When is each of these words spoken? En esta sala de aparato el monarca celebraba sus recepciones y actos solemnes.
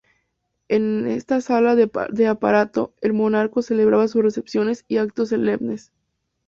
En 0.67 1.05
esta 1.05 1.41
sala 1.41 1.75
de 1.75 2.25
aparato 2.27 2.95
el 3.01 3.13
monarca 3.13 3.61
celebraba 3.61 4.07
sus 4.07 4.23
recepciones 4.23 4.83
y 4.87 4.97
actos 4.97 5.29
solemnes. 5.29 5.91